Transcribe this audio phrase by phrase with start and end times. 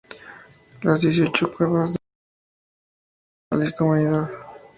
[0.81, 1.91] Las dieciocho cuevas más
[3.51, 3.59] destacadas son
[3.91, 4.61] Patrimonio de la Humanidad.